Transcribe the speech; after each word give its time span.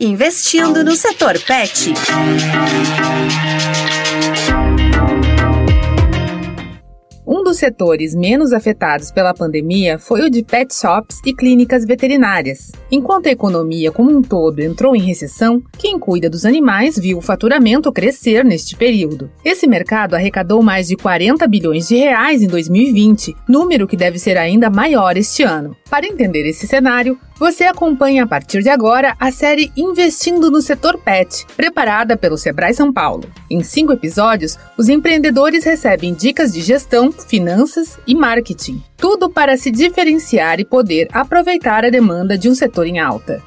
Investindo 0.00 0.82
no 0.82 0.96
setor 0.96 1.38
pet. 1.46 1.92
Setores 7.58 8.14
menos 8.14 8.52
afetados 8.52 9.10
pela 9.10 9.34
pandemia 9.34 9.98
foi 9.98 10.22
o 10.22 10.30
de 10.30 10.42
pet 10.42 10.74
shops 10.74 11.20
e 11.24 11.34
clínicas 11.34 11.84
veterinárias. 11.84 12.72
Enquanto 12.90 13.26
a 13.26 13.30
economia 13.30 13.92
como 13.92 14.10
um 14.10 14.22
todo 14.22 14.60
entrou 14.60 14.94
em 14.94 15.00
recessão, 15.00 15.62
quem 15.76 15.98
cuida 15.98 16.30
dos 16.30 16.44
animais 16.44 16.98
viu 16.98 17.18
o 17.18 17.22
faturamento 17.22 17.92
crescer 17.92 18.44
neste 18.44 18.76
período. 18.76 19.30
Esse 19.44 19.66
mercado 19.66 20.14
arrecadou 20.14 20.62
mais 20.62 20.88
de 20.88 20.96
40 20.96 21.46
bilhões 21.46 21.88
de 21.88 21.96
reais 21.96 22.42
em 22.42 22.46
2020, 22.46 23.34
número 23.48 23.86
que 23.86 23.96
deve 23.96 24.18
ser 24.18 24.36
ainda 24.36 24.70
maior 24.70 25.16
este 25.16 25.42
ano. 25.42 25.76
Para 25.90 26.06
entender 26.06 26.48
esse 26.48 26.66
cenário, 26.66 27.18
você 27.38 27.64
acompanha 27.64 28.24
a 28.24 28.26
partir 28.26 28.62
de 28.62 28.68
agora 28.68 29.14
a 29.18 29.30
série 29.30 29.70
Investindo 29.76 30.50
no 30.50 30.60
Setor 30.60 30.98
Pet, 30.98 31.46
preparada 31.56 32.16
pelo 32.16 32.36
Sebrae 32.36 32.74
São 32.74 32.92
Paulo. 32.92 33.24
Em 33.48 33.62
cinco 33.62 33.92
episódios, 33.92 34.58
os 34.76 34.88
empreendedores 34.88 35.64
recebem 35.64 36.12
dicas 36.12 36.52
de 36.52 36.60
gestão, 36.60 37.12
finanças 37.12 37.98
e 38.06 38.14
marketing. 38.14 38.82
Tudo 38.96 39.30
para 39.30 39.56
se 39.56 39.70
diferenciar 39.70 40.58
e 40.58 40.64
poder 40.64 41.08
aproveitar 41.12 41.84
a 41.84 41.90
demanda 41.90 42.36
de 42.36 42.48
um 42.48 42.54
setor 42.54 42.86
em 42.86 42.98
alta. 42.98 43.40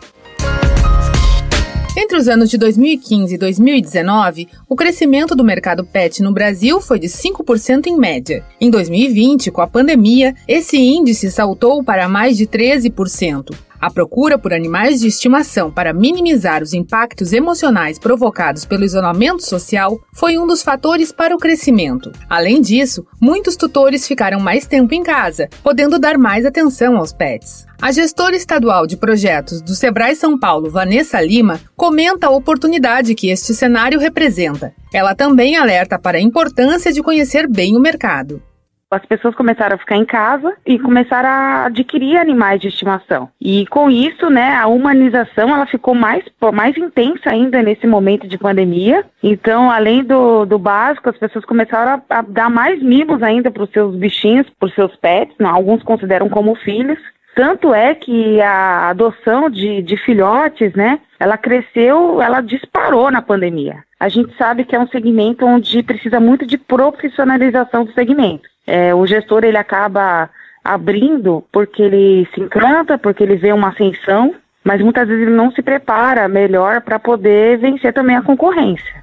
Entre 1.98 2.18
os 2.18 2.30
anos 2.30 2.50
de 2.50 2.58
2015 2.58 3.36
e 3.36 3.38
2019, 3.38 4.48
o 4.70 4.78
crescimento 4.78 5.36
do 5.36 5.44
mercado 5.44 5.86
pet 5.86 6.24
no 6.24 6.32
Brasil 6.32 6.80
foi 6.80 6.98
de 6.98 7.08
5% 7.08 7.88
em 7.88 7.98
média. 7.98 8.46
Em 8.62 8.70
2020, 8.70 9.52
com 9.52 9.62
a 9.62 9.68
pandemia, 9.68 10.34
esse 10.48 10.78
índice 10.78 11.30
saltou 11.30 11.84
para 11.84 12.08
mais 12.08 12.38
de 12.38 12.48
13%. 12.48 13.54
A 13.82 13.90
procura 13.90 14.38
por 14.38 14.54
animais 14.54 15.00
de 15.00 15.08
estimação 15.08 15.72
para 15.72 15.92
minimizar 15.92 16.62
os 16.62 16.72
impactos 16.72 17.34
emocionais 17.34 17.98
provocados 17.98 18.64
pelo 18.64 18.84
isolamento 18.84 19.44
social 19.44 20.00
foi 20.14 20.38
um 20.38 20.46
dos 20.46 20.62
fatores 20.62 21.12
para 21.12 21.36
o 21.36 21.40
crescimento. 21.40 22.12
Além 22.30 22.62
disso, 22.62 23.04
muitos 23.20 23.56
tutores 23.56 24.08
ficaram 24.08 24.40
mais 24.40 24.68
tempo 24.68 24.94
em 24.94 25.02
casa, 25.02 25.50
podendo 25.64 25.98
dar 25.98 26.16
mais 26.16 26.46
atenção 26.46 26.96
aos 26.96 27.12
pets. 27.12 27.66
A 27.82 27.92
gestora 27.92 28.36
estadual 28.36 28.86
de 28.86 28.98
projetos 28.98 29.64
do 29.64 29.74
Sebrae 29.74 30.16
São 30.16 30.38
Paulo, 30.38 30.70
Vanessa 30.70 31.20
Lima, 31.20 31.60
comenta 31.76 32.28
a 32.28 32.30
oportunidade 32.30 33.16
que 33.16 33.32
este 33.32 33.56
cenário 33.56 34.00
representa. 34.00 34.76
Ela 34.94 35.16
também 35.16 35.56
alerta 35.56 35.98
para 35.98 36.20
a 36.20 36.22
importância 36.22 36.94
de 36.94 37.02
conhecer 37.02 37.48
bem 37.48 37.76
o 37.76 37.80
mercado 37.80 38.44
as 38.92 39.06
pessoas 39.06 39.34
começaram 39.34 39.76
a 39.76 39.80
ficar 39.80 39.96
em 39.96 40.04
casa 40.04 40.54
e 40.66 40.78
começaram 40.78 41.30
a 41.30 41.66
adquirir 41.66 42.18
animais 42.18 42.60
de 42.60 42.68
estimação. 42.68 43.30
E 43.40 43.66
com 43.68 43.90
isso, 43.90 44.30
né, 44.30 44.54
a 44.56 44.68
humanização 44.68 45.50
ela 45.50 45.66
ficou 45.66 45.96
mais, 45.96 46.26
mais 46.54 46.78
intensa 46.78 47.30
ainda 47.30 47.62
nesse 47.64 47.88
momento 47.88 48.28
de 48.28 48.38
pandemia. 48.38 49.06
Então, 49.24 49.72
além 49.72 50.04
do, 50.04 50.46
do 50.46 50.60
básico, 50.60 51.10
as 51.10 51.18
pessoas 51.18 51.46
começaram 51.46 52.04
a, 52.10 52.20
a 52.20 52.22
dar 52.22 52.50
mais 52.50 52.84
mimos 52.84 53.24
ainda 53.24 53.50
para 53.50 53.64
os 53.64 53.72
seus 53.72 53.96
bichinhos, 53.96 54.48
para 54.60 54.68
os 54.68 54.76
seus 54.76 54.94
pets, 54.98 55.36
né, 55.40 55.48
alguns 55.48 55.82
consideram 55.84 56.28
como 56.28 56.54
filhos. 56.56 57.00
Tanto 57.34 57.74
é 57.74 57.96
que 57.96 58.42
a 58.42 58.90
adoção 58.90 59.50
de, 59.50 59.82
de 59.82 59.96
filhotes, 59.96 60.74
né, 60.74 61.00
ela 61.18 61.38
cresceu, 61.38 62.22
ela 62.22 62.42
disparou 62.42 63.10
na 63.10 63.22
pandemia. 63.22 63.86
A 63.98 64.10
gente 64.10 64.36
sabe 64.36 64.66
que 64.66 64.76
é 64.76 64.80
um 64.80 64.88
segmento 64.88 65.46
onde 65.46 65.82
precisa 65.82 66.20
muito 66.20 66.46
de 66.46 66.58
profissionalização 66.58 67.86
do 67.86 67.94
segmento. 67.94 68.51
É, 68.66 68.94
o 68.94 69.06
gestor 69.06 69.44
ele 69.44 69.58
acaba 69.58 70.30
abrindo 70.64 71.44
porque 71.52 71.82
ele 71.82 72.28
se 72.34 72.42
encanta, 72.42 72.98
porque 72.98 73.24
ele 73.24 73.36
vê 73.36 73.52
uma 73.52 73.70
ascensão, 73.70 74.34
mas 74.64 74.82
muitas 74.82 75.08
vezes 75.08 75.24
ele 75.24 75.36
não 75.36 75.52
se 75.52 75.62
prepara 75.62 76.28
melhor 76.28 76.82
para 76.82 77.00
poder 77.00 77.58
vencer 77.58 77.94
também 77.94 78.16
a 78.16 78.22
concorrência. 78.22 79.02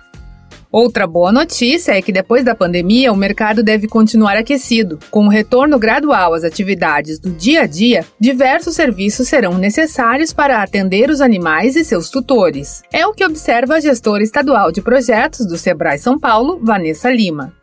Outra 0.71 1.07
boa 1.07 1.33
notícia 1.33 1.93
é 1.93 2.03
que 2.03 2.13
depois 2.13 2.45
da 2.45 2.55
pandemia 2.55 3.11
o 3.11 3.17
mercado 3.17 3.63
deve 3.63 3.89
continuar 3.89 4.37
aquecido. 4.37 4.99
Com 5.11 5.25
o 5.25 5.31
retorno 5.31 5.79
gradual 5.79 6.35
às 6.35 6.45
atividades 6.45 7.19
do 7.19 7.31
dia 7.31 7.63
a 7.63 7.67
dia, 7.67 8.05
diversos 8.21 8.75
serviços 8.75 9.29
serão 9.29 9.57
necessários 9.57 10.31
para 10.31 10.63
atender 10.63 11.09
os 11.09 11.23
animais 11.23 11.75
e 11.75 11.83
seus 11.83 12.11
tutores. 12.11 12.83
É 12.93 13.07
o 13.07 13.15
que 13.15 13.25
observa 13.25 13.77
a 13.77 13.81
gestora 13.81 14.23
estadual 14.23 14.71
de 14.71 14.83
projetos 14.83 15.47
do 15.47 15.57
Sebrae 15.57 15.99
São 15.99 16.19
Paulo, 16.19 16.61
Vanessa 16.63 17.11
Lima. 17.11 17.58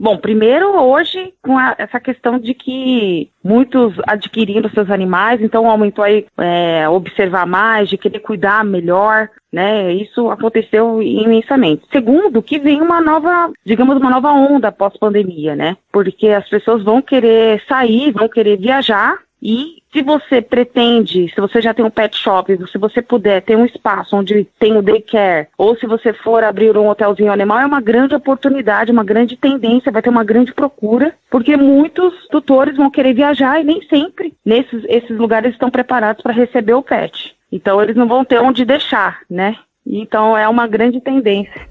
Bom, 0.00 0.16
primeiro 0.16 0.80
hoje 0.80 1.34
com 1.42 1.58
a, 1.58 1.74
essa 1.76 2.00
questão 2.00 2.38
de 2.38 2.54
que 2.54 3.28
muitos 3.44 3.92
adquirindo 4.06 4.70
seus 4.70 4.90
animais, 4.90 5.42
então 5.42 5.68
aumentou 5.68 6.02
aí 6.02 6.24
é, 6.38 6.88
observar 6.88 7.46
mais, 7.46 7.90
de 7.90 7.98
querer 7.98 8.20
cuidar 8.20 8.64
melhor, 8.64 9.28
né? 9.52 9.92
Isso 9.92 10.30
aconteceu 10.30 11.02
imensamente. 11.02 11.82
Segundo, 11.92 12.42
que 12.42 12.58
vem 12.58 12.80
uma 12.80 12.98
nova, 12.98 13.52
digamos, 13.62 13.98
uma 13.98 14.08
nova 14.08 14.32
onda 14.32 14.72
pós-pandemia, 14.72 15.54
né? 15.54 15.76
Porque 15.92 16.28
as 16.28 16.48
pessoas 16.48 16.82
vão 16.82 17.02
querer 17.02 17.62
sair, 17.68 18.10
vão 18.10 18.26
querer 18.26 18.56
viajar 18.56 19.18
e 19.42 19.79
se 19.92 20.02
você 20.02 20.40
pretende, 20.40 21.28
se 21.34 21.40
você 21.40 21.60
já 21.60 21.74
tem 21.74 21.84
um 21.84 21.90
pet 21.90 22.16
shop, 22.16 22.56
se 22.70 22.78
você 22.78 23.02
puder 23.02 23.42
ter 23.42 23.56
um 23.56 23.64
espaço 23.64 24.16
onde 24.16 24.46
tem 24.58 24.76
o 24.76 24.82
daycare, 24.82 25.48
ou 25.58 25.76
se 25.76 25.86
você 25.86 26.12
for 26.12 26.44
abrir 26.44 26.76
um 26.76 26.88
hotelzinho 26.88 27.32
animal, 27.32 27.58
é 27.58 27.66
uma 27.66 27.80
grande 27.80 28.14
oportunidade, 28.14 28.92
uma 28.92 29.04
grande 29.04 29.36
tendência, 29.36 29.90
vai 29.90 30.00
ter 30.00 30.10
uma 30.10 30.24
grande 30.24 30.54
procura, 30.54 31.12
porque 31.28 31.56
muitos 31.56 32.14
tutores 32.28 32.76
vão 32.76 32.90
querer 32.90 33.14
viajar 33.14 33.60
e 33.60 33.64
nem 33.64 33.82
sempre 33.88 34.32
nesses 34.44 34.84
esses 34.88 35.18
lugares 35.18 35.52
estão 35.52 35.70
preparados 35.70 36.22
para 36.22 36.32
receber 36.32 36.74
o 36.74 36.82
pet. 36.82 37.34
Então 37.50 37.82
eles 37.82 37.96
não 37.96 38.06
vão 38.06 38.24
ter 38.24 38.40
onde 38.40 38.64
deixar, 38.64 39.20
né? 39.28 39.56
Então 39.84 40.36
é 40.36 40.48
uma 40.48 40.68
grande 40.68 41.00
tendência. 41.00 41.66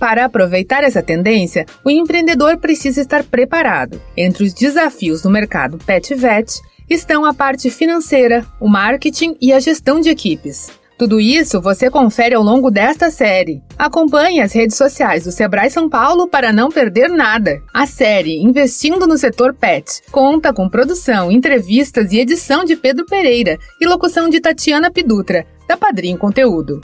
Para 0.00 0.24
aproveitar 0.24 0.82
essa 0.82 1.00
tendência, 1.00 1.64
o 1.84 1.90
empreendedor 1.90 2.58
precisa 2.58 3.00
estar 3.00 3.22
preparado. 3.22 4.02
Entre 4.16 4.42
os 4.42 4.52
desafios 4.52 5.22
do 5.22 5.30
mercado 5.30 5.78
pet 5.78 6.12
vet 6.16 6.60
estão 6.92 7.24
a 7.24 7.34
parte 7.34 7.70
financeira, 7.70 8.44
o 8.60 8.68
marketing 8.68 9.36
e 9.40 9.52
a 9.52 9.60
gestão 9.60 10.00
de 10.00 10.08
equipes. 10.10 10.70
Tudo 10.98 11.18
isso 11.20 11.60
você 11.60 11.90
confere 11.90 12.34
ao 12.34 12.44
longo 12.44 12.70
desta 12.70 13.10
série. 13.10 13.60
Acompanhe 13.76 14.40
as 14.40 14.52
redes 14.52 14.76
sociais 14.76 15.24
do 15.24 15.32
Sebrae 15.32 15.68
São 15.68 15.88
Paulo 15.88 16.28
para 16.28 16.52
não 16.52 16.70
perder 16.70 17.08
nada. 17.08 17.60
A 17.74 17.86
série 17.86 18.40
Investindo 18.40 19.04
no 19.04 19.18
Setor 19.18 19.52
Pet 19.52 20.00
conta 20.12 20.52
com 20.52 20.68
produção, 20.68 21.32
entrevistas 21.32 22.12
e 22.12 22.20
edição 22.20 22.64
de 22.64 22.76
Pedro 22.76 23.04
Pereira 23.04 23.58
e 23.80 23.86
locução 23.86 24.28
de 24.28 24.40
Tatiana 24.40 24.92
Pidutra, 24.92 25.44
da 25.66 25.76
Padrim 25.76 26.16
Conteúdo. 26.16 26.80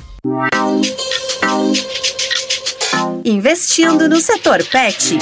Investindo 3.24 4.08
no 4.08 4.20
Setor 4.20 4.64
Pet. 4.64 5.18